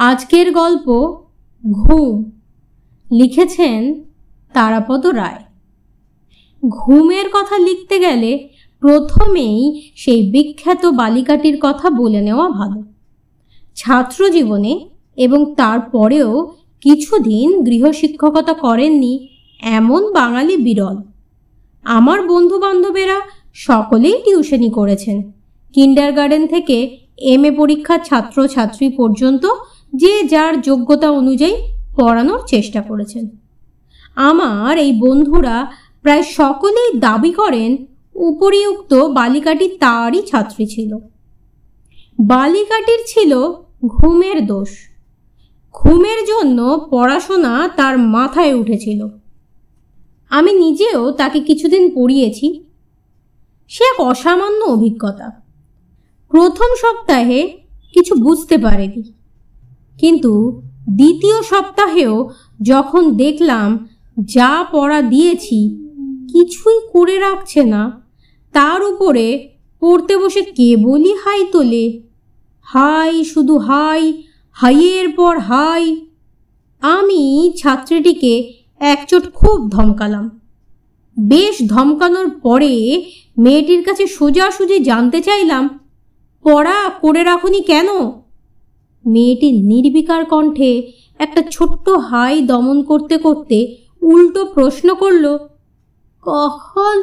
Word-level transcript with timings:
আজকের 0.00 0.52
গল্প 0.52 1.16
ঘুম 1.72 2.30
লিখেছেন 3.10 4.04
তারাপদ 4.52 5.06
রায়। 5.06 5.42
ঘুমের 6.68 7.24
কথা 7.32 7.58
লিখতে 7.58 7.98
গেলে 7.98 8.48
প্রথমেই 8.80 9.92
সেই 9.96 10.30
বিখ্যাত 10.30 10.86
বালিকাটির 10.86 11.58
কথা 11.60 11.90
বলে 11.90 12.20
নেওয়া 12.20 12.48
ভালো। 12.48 12.82
ছাত্র 13.76 14.30
জীবনে 14.30 14.88
এবং 15.16 15.54
তারপরেও 15.54 16.54
কিছুদিন 16.80 17.62
গৃহশিক্ষকতা 17.62 18.52
করেননি 18.52 19.28
এমন 19.62 20.12
বাঙালি 20.12 20.56
বিরল। 20.56 20.96
আমার 21.84 22.26
বন্ধু 22.26 22.58
বান্ধবেরা 22.58 23.20
সকলেই 23.54 24.22
টিউশনি 24.24 24.70
করেছেন। 24.70 25.32
কিন্ডার 25.72 26.12
গার্ডেন 26.12 26.46
থেকে 26.46 26.98
এম 27.18 27.44
এ 27.44 27.50
পরীক্ষার 27.50 27.98
ছাত্রছাত্রী 28.04 28.90
পর্যন্ত 28.90 29.46
যে 29.96 30.22
যার 30.22 30.60
যোগ্যতা 30.60 31.10
অনুযায়ী 31.10 31.56
পড়ানোর 32.00 32.40
চেষ্টা 32.46 32.82
করেছেন। 32.82 33.28
আমার 34.14 34.78
এই 34.78 34.92
বন্ধুরা 34.92 35.72
প্রায় 36.02 36.22
সকলেই 36.22 36.98
দাবি 36.98 37.32
করেন, 37.32 37.76
উপরিউক্ত 38.14 38.94
বালিকাটি 38.94 39.68
তারই 39.68 40.22
ছাত্রী 40.22 40.66
ছিল। 40.66 40.98
বালিকাটির 42.20 42.98
ছিল 43.06 43.52
ঘুমের 43.86 44.46
দোষ। 44.46 44.68
ঘুমের 45.72 46.24
জন্য 46.26 46.88
পড়াশোনা 46.90 47.68
তার 47.76 47.98
মাথায় 47.98 48.54
উঠেছিল। 48.54 49.08
আমি 50.30 50.52
নিজেও 50.52 51.10
তাকে 51.10 51.40
কিছুদিন 51.40 51.94
পড়িয়েছি। 51.94 52.64
সে 53.68 53.84
এক 53.84 54.00
অসামান্য 54.00 54.64
অভিজ্ঞতা। 54.64 55.42
প্রথম 56.28 56.74
সপ্তাহে 56.76 57.58
কিছু 57.94 58.14
বুঝতে 58.14 58.58
পারেনি। 58.58 59.19
কিন্তু 60.00 60.62
দ্বিতীয় 60.88 61.42
সপ্তাহেও 61.42 62.30
যখন 62.62 63.02
দেখলাম 63.16 63.68
যা 64.24 64.64
পড়া 64.72 65.02
দিয়েছি 65.02 65.58
কিছুই 66.32 66.78
করে 66.92 67.18
রাখছে 67.18 67.64
না, 67.64 67.82
তার 68.52 68.80
উপরে 68.84 69.26
পড়তে 69.80 70.14
বসে 70.16 70.42
কেবলই 70.42 71.12
হাই 71.14 71.40
তোলে। 71.52 71.84
হাই, 72.62 73.24
শুধু 73.24 73.58
হাই, 73.58 74.02
হাইয়ের 74.56 75.08
পর 75.08 75.38
হাই। 75.38 75.84
আমি 76.82 77.52
ছাত্রীটিকে 77.56 78.32
একচোট 78.80 79.24
খুব 79.34 79.58
ধমকালাম। 79.70 80.26
বেশ 81.16 81.56
ধমকানোর 81.68 82.28
পরে 82.42 83.02
মেয়েটির 83.38 83.82
কাছে 83.84 84.06
সোজাসুজি 84.06 84.78
জানতে 84.78 85.18
চাইলাম, 85.22 85.64
পড়া 86.44 86.78
করে 87.00 87.22
রাখুনি 87.24 87.60
কেন? 87.60 87.88
মেয়েটি 89.06 89.52
নির্বিকার 89.52 90.24
কণ্ঠে 90.24 90.92
একটা 91.18 91.42
ছোট্ট 91.50 91.88
হাই 91.88 92.40
দমন 92.40 92.82
করতে 92.82 93.18
করতে 93.18 93.76
উল্টো 94.02 94.44
প্রশ্ন 94.44 94.94
করল, 94.94 95.38
কখন? 96.22 97.02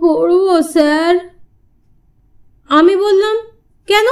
পড়ব, 0.00 0.62
স্যার? 0.62 1.16
আমি 2.68 2.96
বললাম, 2.96 3.36
কেন? 3.86 4.06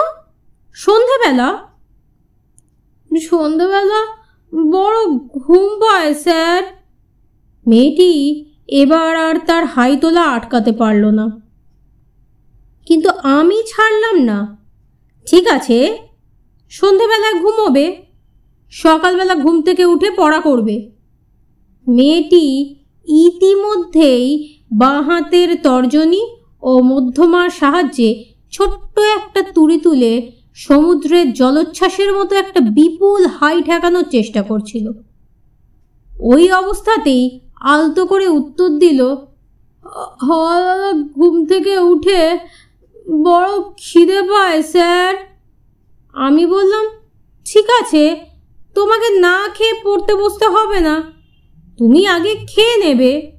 সন্ধেবেলা? 0.75 1.59
সন্ধেবেলা? 3.29 4.07
বড় 4.71 5.07
ঘুম 5.39 5.81
পায়, 5.81 6.15
স্যার। 6.15 6.63
মেয়েটি 7.67 8.45
এবার 8.69 9.17
আর 9.17 9.35
তার 9.47 9.65
হাই 9.65 9.97
তোলা 9.97 10.23
আটকাতে 10.23 10.73
পারল 10.73 11.07
না। 11.07 11.41
কিন্তু 12.87 13.09
আমি 13.09 13.63
ছাড়লাম 13.63 14.17
না। 14.25 14.57
ঠিক 15.27 15.49
আছে 15.49 15.99
সন্ধেবেলায় 16.77 17.37
ঘুমোবে, 17.43 17.87
সকালবেলা 18.73 19.35
ঘুম 19.45 19.57
থেকে 19.67 19.85
উঠে 19.93 20.09
পড়া 20.21 20.41
করবে। 20.49 20.77
মেয়েটি 21.87 22.45
ইতিমধ্যেই 23.27 24.27
বাঁ 24.81 24.99
হাতের 25.09 25.49
তর্জনী 25.67 26.23
ও 26.63 26.73
মধ্যমার 26.93 27.49
সাহায্যে 27.61 28.11
ছোট্ট 28.55 28.95
একটা 29.17 29.41
তুড়ি 29.55 29.79
তুলে 29.85 30.13
সমুদ্রের 30.67 31.27
জলোচ্ছ্বাসের 31.41 32.11
মতো 32.19 32.33
একটা 32.43 32.61
বিপুল 32.77 33.21
হাই 33.37 33.57
ঠেকানোর 33.69 34.07
চেষ্টা 34.15 34.41
করছিল। 34.51 34.87
ওই 36.33 36.45
অবস্থাতেই 36.61 37.23
আলতো 37.73 38.03
করে 38.11 38.27
উত্তর 38.39 38.69
দিল 38.83 39.01
ঘুম 41.19 41.35
থেকে 41.51 41.75
উঠে 41.93 42.21
বড় 43.27 43.51
খিদে 43.87 44.21
পায়, 44.31 44.61
স্যার। 44.73 45.13
আমি 46.15 46.47
বললাম, 46.47 46.85
ঠিক 47.47 47.65
আছে, 47.81 48.21
তোমাকে 48.75 49.19
না 49.19 49.49
খেয়ে 49.55 49.75
পড়তে 49.85 50.15
বসতে 50.15 50.47
হবে 50.47 50.81
না। 50.81 51.03
তুমি 51.79 52.07
আগে 52.07 52.35
খেয়ে 52.35 52.77
নেবে। 52.77 53.33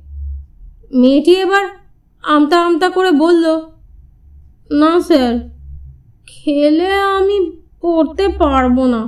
মেয়েটি 0.91 1.33
এবার 1.35 1.65
আমতা 2.23 2.65
আমতা 2.65 2.89
করে 2.89 3.11
বলল, 3.11 3.45
না 4.71 4.99
স্যার, 4.99 5.33
খেলে 6.27 6.93
আমি 6.95 7.37
পড়তে 7.81 8.27
পারব 8.27 8.85
না। 8.85 9.01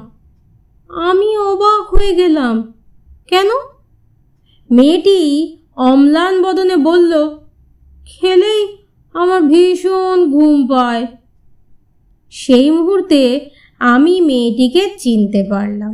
আমি 0.90 1.38
অবাক 1.38 1.96
হয়ে 1.96 2.14
গেলাম। 2.16 2.74
কেন? 3.28 3.48
মেয়েটি 4.72 5.20
অম্লান 5.76 6.42
বদনে 6.44 6.78
বলল, 6.78 7.14
খেলেই 8.06 8.78
আমার 9.14 9.42
ভীষণ 9.42 10.32
ঘুম 10.32 10.68
পায়। 10.68 11.08
সেই 12.36 12.72
মুহূর্তে 12.72 13.22
আমি 13.80 14.22
মেয়েটিকে 14.22 14.84
চিনতে 14.98 15.42
পারলাম। 15.50 15.94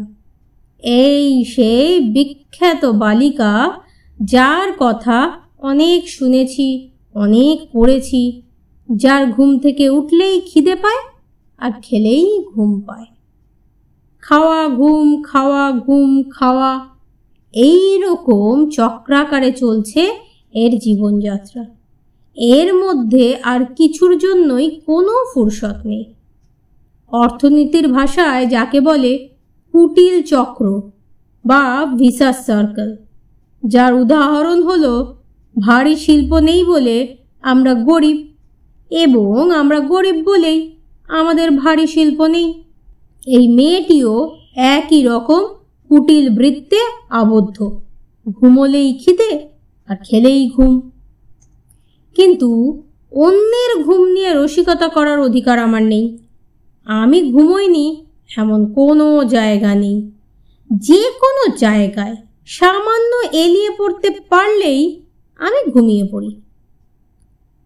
এই 0.84 1.46
সেই 1.46 2.00
বিখ্যাত 2.00 2.86
বালিকা 2.86 3.52
যার 4.24 4.70
কথা 4.80 5.18
অনেক 5.62 6.10
শুনেছি, 6.10 6.68
অনেক 7.16 7.58
পড়েছি। 7.74 8.42
যার 8.90 9.24
ঘুম 9.26 9.50
থেকে 9.60 9.86
উঠলেই 9.90 10.42
খিদে 10.42 10.76
পায় 10.76 11.02
আর 11.60 11.72
খেলেই 11.82 12.28
ঘুম 12.54 12.72
পায়। 12.88 13.06
খাওয়া 14.22 14.68
ঘুম 14.70 15.24
খাওয়া 15.24 15.72
ঘুম, 15.72 16.24
খাওয়া 16.32 16.72
এই 17.54 17.84
রকম 18.02 18.54
চক্রাকারে 18.70 19.52
চলছে 19.52 20.02
এর 20.54 20.74
জীবনযাত্রা। 20.80 21.64
এর 22.38 22.70
মধ্যে 22.74 23.26
আর 23.44 23.62
কিছুর 23.78 24.12
জন্যই 24.18 24.68
কোনো 24.86 25.14
ফুরসত 25.34 25.80
নেই। 25.86 26.06
অর্থনীতির 27.12 27.88
ভাষায় 27.88 28.46
যাকে 28.48 28.80
বলে 28.82 29.30
কুটিল 29.74 30.22
চক্র 30.22 30.82
বা 31.46 31.86
ভিসাস 31.98 32.46
সার্কেল 32.46 32.96
যার 33.64 33.94
উদাহরণ 33.94 34.64
হলো, 34.64 35.16
ভারী 35.60 35.96
শিল্প 35.96 36.40
নেই 36.40 36.64
বলে 36.64 37.18
আমরা 37.42 37.74
গরিব 37.74 38.28
এবং 38.92 39.52
আমরা 39.52 39.80
গরিব 39.80 40.26
বলেই 40.26 40.78
আমাদের 41.10 41.52
ভারী 41.52 41.88
শিল্প 41.88 42.26
নেই। 42.26 42.64
এই 43.28 43.48
মেয়েটিও 43.48 44.32
একই 44.56 45.04
রকম 45.04 45.44
কুটিল 45.90 46.30
বৃত্তে 46.30 46.80
আবদ্ধ। 47.10 47.80
ঘুমোলেই 48.32 48.94
খিদে 48.94 49.32
আর 49.90 49.96
খেলেই 50.10 50.50
ঘুম। 50.50 50.92
কিন্তু 52.16 52.82
অন্যের 53.12 53.84
ঘুম 53.84 54.02
নিয়ে 54.08 54.34
রসিকতা 54.34 54.88
করার 54.88 55.20
অধিকার 55.20 55.60
আমার 55.60 55.84
নেই। 55.84 56.18
আমি 56.86 57.32
ঘুমোইনি 57.32 58.06
এমন 58.38 58.74
কোনো 58.74 59.24
জায়গা 59.24 59.76
নেই। 59.76 60.12
যে 60.70 61.12
কোনো 61.20 61.56
জায়গায় 61.58 62.16
সামান্য 62.46 63.28
এলিয়ে 63.32 63.70
পড়তে 63.78 64.10
পারলেই 64.30 65.02
আমি 65.38 65.72
ঘুমিয়ে 65.72 66.04
পড়ি। 66.12 66.42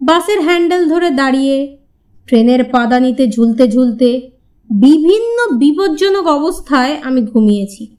বাসের 0.02 0.42
হ্যান্ডেল 0.42 0.90
ধরে 0.90 1.10
দাঁড়িয়ে, 1.10 1.78
ট্রেনের 2.28 2.64
পাদানিতে 2.64 3.28
ঝুলতে 3.28 3.68
ঝুলতে 3.68 4.30
বিভিন্ন 4.72 5.58
বিপজ্জনক 5.58 6.28
অবস্থায় 6.28 6.98
আমি 7.04 7.22
ঘুমিয়েছি। 7.22 7.96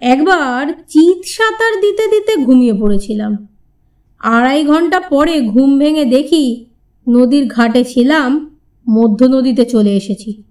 একবার 0.00 0.72
চিত 0.88 1.24
সাঁতার 1.24 1.80
দিতে 1.80 2.06
দিতে 2.06 2.36
ঘুমিয়ে 2.36 2.72
পড়েছিলাম। 2.72 3.46
আড়াই 4.18 4.64
ঘণ্টা 4.64 5.00
পরে 5.00 5.40
ঘুম 5.40 5.78
ভেঙে 5.78 6.04
দেখি 6.04 6.66
নদীর 7.08 7.48
ঘাটে 7.48 7.84
ছিলাম 7.84 8.55
মধ্য 8.86 9.24
নদীতে 9.24 9.64
চলে 9.64 9.96
এসেছি। 9.96 10.42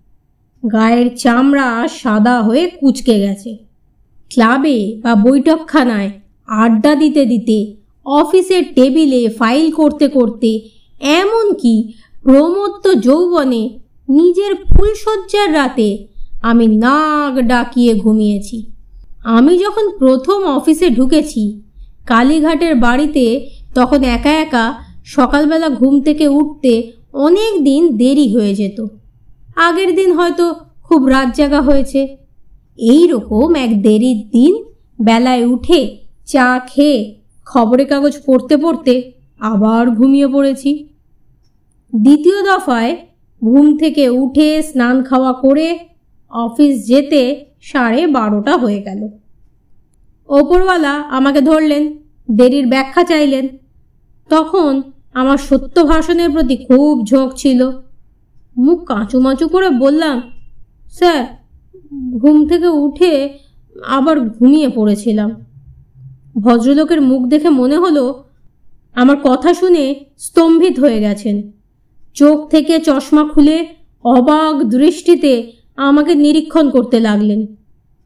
গায়ের 0.72 1.16
চামড়া 1.16 1.88
সাদা 1.88 2.42
হয়ে 2.42 2.70
কুচকে 2.70 3.20
গেছে। 3.20 3.52
ক্লাবে 4.32 5.00
বা 5.04 5.16
বৈঠকখানায় 5.16 6.12
আড্ডা 6.48 6.96
দিতে 6.96 7.26
দিতে 7.26 7.58
অফিসের 8.06 8.64
টেবিলে 8.76 9.30
ফাইল 9.30 9.72
করতে 9.72 10.08
করতে 10.08 10.50
এমনকি 11.02 11.94
প্রমত্ত 12.24 12.86
যৌবনে 12.94 13.80
নিজের 14.10 14.56
ফুলশয্যার 14.56 15.54
রাতে 15.54 16.08
আমি 16.42 16.68
নাক 16.68 17.34
ডাকিয়ে 17.42 17.94
ঘুমিয়েছি। 17.96 18.58
আমি 19.24 19.58
যখন 19.58 19.86
প্রথম 19.98 20.40
অফিসে 20.48 20.90
ঢুকেছি, 20.90 21.62
কালীঘাটের 22.06 22.76
বাড়িতে 22.76 23.26
তখন 23.76 24.04
একা 24.04 24.34
একা 24.42 24.66
সকালবেলা 25.06 25.70
ঘুম 25.70 26.02
থেকে 26.02 26.28
উঠতে 26.28 26.92
অনেক 27.16 27.64
দিন 27.64 27.98
দেরি 27.98 28.34
হয়ে 28.36 28.56
যেত। 28.56 28.86
আগের 29.56 29.96
দিন 29.96 30.12
হয়তো 30.12 30.56
খুব 30.84 31.06
রাত 31.06 31.36
জাগা 31.36 31.62
হয়েছে। 31.62 32.18
এই 32.78 33.08
রকম 33.08 33.56
এক 33.56 33.82
দেরির 33.82 34.30
দিন 34.30 34.64
বেলায় 35.02 35.46
উঠে 35.46 35.98
চা 36.26 36.60
খেয়ে 36.68 37.22
খবরের 37.46 37.88
কাগজ 37.88 38.14
পড়তে 38.26 38.58
পড়তে 38.58 39.12
আবার 39.40 39.90
ঘুমিয়ে 39.90 40.28
পড়েছি। 40.28 40.88
দ্বিতীয় 41.96 42.44
দফায় 42.44 42.96
ঘুম 43.44 43.78
থেকে 43.78 44.10
উঠে 44.10 44.64
স্নান 44.64 45.04
খাওয়া 45.04 45.34
করে 45.34 45.80
অফিস 46.32 46.88
যেতে 46.88 47.46
সাড়ে 47.62 48.08
বারোটা 48.08 48.58
হয়ে 48.58 48.82
গেল। 48.82 49.10
ওপরওয়ালা 50.28 50.94
আমাকে 50.94 51.42
ধরলেন, 51.42 51.98
দেরির 52.32 52.68
ব্যাখ্যা 52.68 53.04
চাইলেন। 53.04 53.48
তখন 54.30 54.82
আমার 55.16 55.38
সত্য 55.38 55.86
ভাষণের 55.86 56.30
প্রতি 56.32 56.56
খুব 56.58 57.06
ঝোঁক 57.06 57.34
ছিল। 57.38 57.70
মুখ 58.58 58.80
কাঁচু 58.80 59.00
কাঁচুমাচু 59.00 59.48
করে 59.48 59.70
বললাম, 59.70 60.22
স্যার, 60.92 61.26
ঘুম 62.22 62.48
থেকে 62.48 62.68
উঠে 62.68 63.30
আবার 63.86 64.20
ঘুমিয়ে 64.20 64.70
পড়েছিলাম। 64.70 65.46
ভদ্রলোকের 66.42 67.02
মুখ 67.02 67.22
দেখে 67.28 67.50
মনে 67.50 67.78
হলো, 67.78 68.24
আমার 68.96 69.18
কথা 69.24 69.54
শুনে 69.54 69.96
স্তম্ভিত 70.18 70.80
হয়ে 70.80 71.00
গেছেন। 71.00 71.52
চোখ 72.14 72.50
থেকে 72.50 72.80
চশমা 72.80 73.24
খুলে 73.34 73.68
অবাক 74.04 74.64
দৃষ্টিতে 74.64 75.52
আমাকে 75.76 76.16
নিরীক্ষণ 76.16 76.70
করতে 76.70 77.00
লাগলেন। 77.00 77.56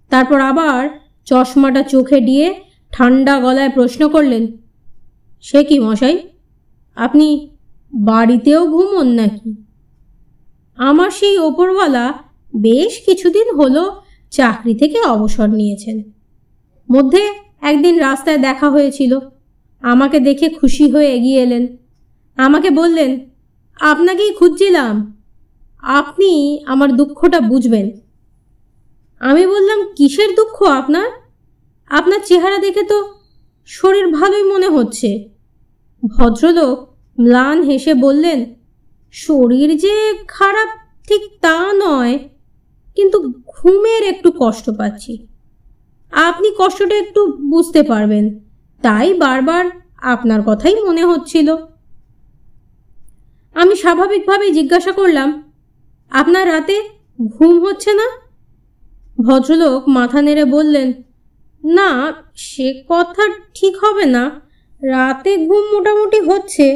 তারপর 0.10 0.40
আবার 0.42 0.90
চশমাটা 1.26 1.84
চোখে 1.84 2.22
দিয়ে 2.22 2.56
ঠান্ডা 2.92 3.40
গলায় 3.40 3.70
প্রশ্ন 3.70 4.10
করলেন, 4.10 4.58
সে 5.42 5.64
কি 5.64 5.80
মশাই? 5.80 6.20
আপনি 7.00 7.50
বাড়িতেও 7.94 8.68
ঘুমোন 8.68 9.08
নাকি? 9.08 9.66
আমার 10.78 11.10
সেই 11.10 11.38
ওপরওয়ালা 11.38 12.14
বেশ 12.56 13.02
কিছুদিন 13.06 13.56
হলো 13.56 14.02
চাকরি 14.32 14.76
থেকে 14.76 15.02
অবসর 15.02 15.48
নিয়েছেন। 15.48 16.04
মধ্যে 16.92 17.30
একদিন 17.62 18.00
রাস্তায় 18.00 18.38
দেখা 18.38 18.70
হয়েছিল। 18.70 19.20
আমাকে 19.82 20.20
দেখে 20.20 20.50
খুশি 20.50 20.92
হয়ে 20.92 21.16
এগিয়ে 21.16 21.42
এলেন। 21.42 21.78
আমাকে 22.38 22.70
বললেন, 22.70 23.30
আপনাকেই 23.80 24.34
খুঁজছিলাম। 24.34 25.22
আপনি 25.82 26.64
আমার 26.66 26.96
দুঃখটা 26.96 27.40
বুঝবেন। 27.40 27.92
আমি 29.20 29.48
বললাম, 29.48 29.94
কিসের 29.96 30.36
দুঃখ 30.36 30.64
আপনার? 30.64 31.12
আপনার 31.88 32.20
চেহারা 32.26 32.58
দেখে 32.58 32.84
তো 32.84 33.14
শরীর 33.66 34.08
ভালোই 34.08 34.44
মনে 34.44 34.70
হচ্ছে। 34.70 35.30
ভদ্রলোক 36.18 36.89
ম্লান 37.20 37.64
হেসে 37.64 37.94
বললেন, 37.94 38.40
শরীর 39.14 39.70
যে 39.78 39.96
খারাপ 40.28 40.70
ঠিক 41.08 41.22
তা 41.42 41.74
নয়, 41.74 42.20
কিন্তু 42.96 43.18
ঘুমের 43.48 44.04
একটু 44.04 44.32
কষ্ট 44.40 44.70
পাচ্ছি। 44.70 45.14
আপনি 46.12 46.48
কষ্টটা 46.58 46.96
একটু 46.96 47.22
বুঝতে 47.28 47.84
পারবেন, 47.84 48.26
তাই 48.82 49.14
বারবার 49.14 49.66
আপনার 50.14 50.42
কথাই 50.46 50.76
মনে 50.76 51.04
হচ্ছিল। 51.06 51.56
আমি 53.56 53.76
স্বাভাবিকভাবে 53.76 54.52
জিজ্ঞাসা 54.52 54.92
করলাম, 54.92 55.30
আপনার 56.12 56.48
রাতে 56.48 56.76
ঘুম 57.28 57.54
হচ্ছে 57.66 57.92
না? 57.94 58.08
ভদ্রলোক 59.24 59.82
মাথা 59.90 60.22
নেড়ে 60.22 60.46
বললেন, 60.46 60.94
না, 61.64 61.90
সে 62.36 62.84
কথা 62.90 63.24
ঠিক 63.54 63.74
হবে 63.84 64.06
না। 64.06 64.24
রাতে 64.82 65.32
ঘুম 65.38 65.64
মোটামুটি 65.74 66.20
হচ্ছে। 66.20 66.68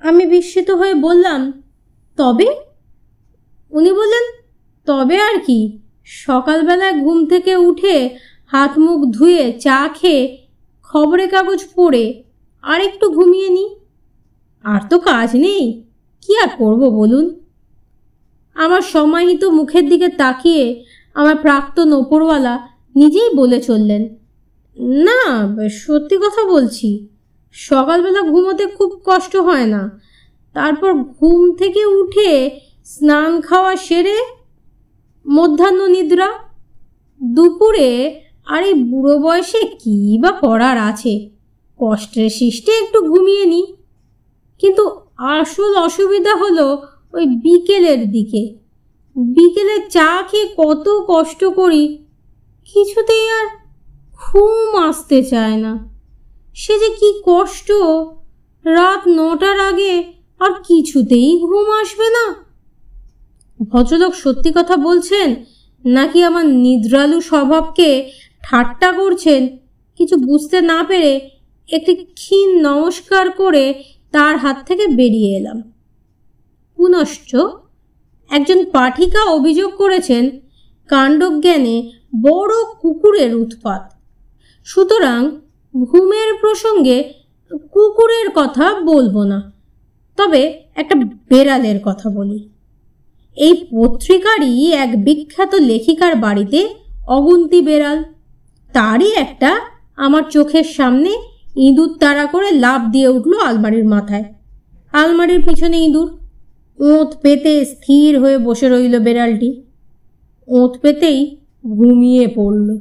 আমি 0.00 0.26
বিস্মিত 0.26 0.70
হয়ে 0.70 0.94
বললাম, 0.94 1.62
তবে? 2.16 2.48
উনি 3.70 3.92
বললেন, 3.92 4.24
তবে 4.86 5.16
আর 5.20 5.36
কি। 5.40 5.78
সকালবেলায় 6.04 7.00
ঘুম 7.00 7.26
থেকে 7.26 7.56
উঠে 7.56 7.96
হাত 8.46 8.78
মুখ 8.78 9.00
ধুয়ে 9.10 9.60
চা 9.60 9.88
খেয়ে 9.94 10.22
খবরের 10.82 11.28
কাগজ 11.30 11.60
পড়ে 11.76 12.22
আর 12.62 12.80
একটু 12.80 13.08
ঘুমিয়ে 13.08 13.48
নি। 13.48 13.76
আর 14.64 14.80
তো 14.90 14.98
কাজ 14.98 15.30
নেই। 15.34 15.84
কি 16.22 16.32
আর 16.36 16.48
করব 16.58 16.82
বলুন? 16.90 17.26
আমার 18.54 18.80
সমাহিত 18.80 19.44
মুখের 19.44 19.88
দিকে 19.88 20.08
তাকিয়ে 20.08 20.84
আমার 21.14 21.36
প্রাক্তন 21.36 21.92
ওপরওয়ালা 21.92 22.54
নিজেই 22.96 23.30
বলে 23.34 23.62
চললেন, 23.62 24.02
না, 24.76 25.20
সত্যি 25.68 26.16
কথা 26.16 26.42
বলছি। 26.44 27.08
সকালবেলা 27.54 28.22
ঘুমোতে 28.22 28.64
খুব 28.66 28.90
কষ্ট 29.04 29.34
হয় 29.36 29.66
না। 29.66 29.82
তারপর 30.54 30.90
ঘুম 31.16 31.40
থেকে 31.56 31.82
উঠে 32.00 32.30
স্নান 32.86 33.40
খাওয়া 33.40 33.72
সেরে 33.76 34.18
মধ্যাহ্ন 35.26 35.80
নিদ্রা, 35.86 36.30
দুপুরে 37.20 37.90
আর 38.46 38.60
এই 38.64 38.74
বুড়ো 38.74 39.14
বয়সে 39.18 39.60
কী 39.82 39.96
বা 40.18 40.30
করার 40.30 40.78
আছে? 40.78 41.14
কষ্টের 41.80 42.30
সৃষ্টে 42.30 42.72
একটু 42.72 42.98
ঘুমিয়ে 43.00 43.44
নিই 43.46 43.66
কিন্তু 44.60 44.84
আসল 45.36 45.72
অসুবিধা 45.76 46.34
হলো 46.36 46.66
ওই 47.14 47.24
বিকেলের 47.26 48.00
দিকে। 48.10 48.42
বিকেলে 49.16 49.76
চা 49.88 50.10
খেয়ে 50.28 50.46
কত 50.56 50.86
কষ্ট 51.08 51.40
করি, 51.44 51.84
কিছুতেই 52.68 53.24
আর 53.38 53.46
ঘুম 54.20 54.70
আসতে 54.88 55.18
চায় 55.22 55.56
না। 55.56 55.72
সে 56.54 56.78
যে 56.78 56.88
কি 56.88 57.22
কষ্ট। 57.26 57.72
রাত 58.64 59.02
নটার 59.08 59.60
আগে 59.60 60.12
আর 60.40 60.50
কিছুতেই 60.50 61.38
ঘুম 61.40 61.70
আসবে 61.70 62.10
না। 62.10 62.34
ভদ্রলোক 63.70 64.14
সত্যি 64.14 64.52
কথা 64.54 64.76
বলছেন, 64.76 65.44
নাকি 65.84 66.22
আমার 66.22 66.46
নিদ্রালু 66.46 67.20
স্বভাবকে 67.20 68.12
ঠাট্টা 68.42 68.92
করছেন? 68.92 69.48
কিছু 69.98 70.16
বুঝতে 70.16 70.60
না 70.60 70.84
পেরে 70.88 71.30
একটি 71.72 71.94
ক্ষীণ 71.94 72.66
নমস্কার 72.66 73.30
করে 73.30 73.84
তার 74.12 74.36
হাত 74.36 74.66
থেকে 74.66 74.86
বেরিয়ে 74.86 75.36
এলাম। 75.36 75.72
পুনশ্চ 76.76 77.36
একজন 78.30 78.64
পাঠিকা 78.64 79.24
অভিযোগ 79.24 79.76
করেছেন, 79.76 80.30
কাণ্ডজ্ঞানে 80.88 81.92
বড় 82.22 82.54
কুকুরের 82.80 83.36
উৎপাত। 83.36 83.92
সুতরাং 84.64 85.40
ঘুমের 85.76 86.34
প্রসঙ্গে 86.40 87.14
কুকুরের 87.50 88.28
কথা 88.34 88.80
বলব 88.80 89.22
না। 89.22 89.52
তবে 90.16 90.62
একটা 90.76 90.94
বেড়ালের 91.28 91.80
কথা 91.84 92.10
বলি। 92.10 92.48
এই 93.36 93.66
পত্রিকারই 93.70 94.72
এক 94.72 95.04
বিখ্যাত 95.04 95.54
লেখিকার 95.54 96.16
বাড়িতে 96.16 96.68
অগুন্তি 97.08 97.62
বেড়াল। 97.62 98.04
তারই 98.72 99.12
একটা 99.12 99.60
আমার 99.96 100.22
চোখের 100.30 100.64
সামনে 100.64 101.16
ইঁদুর 101.56 101.96
তাড়া 102.00 102.26
করে 102.26 102.50
লাভ 102.50 102.92
দিয়ে 102.92 103.08
উঠল 103.08 103.38
আলমারির 103.38 103.84
মাথায়। 103.84 104.24
আলমারির 104.92 105.42
পিছনে 105.42 105.84
ইঁদুর। 105.84 106.18
ওঁত 106.78 107.14
পেতে 107.22 107.64
স্থির 107.64 108.18
হয়ে 108.18 108.38
বসে 108.38 108.68
রইল 108.68 108.98
বেড়ালটি। 108.98 109.62
ওঁত 110.48 110.78
পেতেই 110.78 111.36
ঘুমিয়ে 111.66 112.28
পড়ল। 112.34 112.78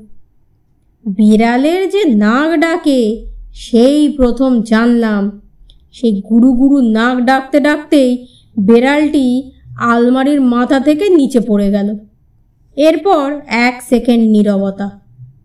বিড়ালের 1.05 1.89
যে 1.89 2.03
নাক 2.05 2.59
ডাকে, 2.59 3.25
সেই 3.53 4.09
প্রথম 4.09 4.61
জানলাম। 4.61 5.41
সেই 5.91 6.21
গুরু 6.29 6.53
গুরু 6.53 6.81
নাক 6.81 7.17
ডাকতে 7.17 7.59
ডাকতেই 7.59 8.27
বেড়ালটি 8.59 9.51
আলমারির 9.79 10.41
মাথা 10.41 10.79
থেকে 10.79 11.09
নিচে 11.09 11.39
পড়ে 11.39 11.71
গেল। 11.71 11.97
এরপর 12.75 13.39
এক 13.47 13.83
সেকেন্ড 13.89 14.29
নীরবতা। 14.29 14.99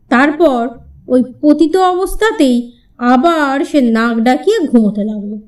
তারপর 0.08 0.68
ওই 1.08 1.24
পতিত 1.40 1.76
অবস্থাতেই 1.76 2.72
আবার 2.98 3.64
সে 3.64 3.80
নাক 3.80 4.16
ডাকিয়ে 4.16 4.58
ঘুমোতে 4.58 5.04
লাগল। 5.04 5.38